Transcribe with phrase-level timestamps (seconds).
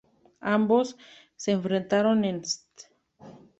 [0.55, 0.97] Ambos
[1.35, 2.87] se enfrentaron en St.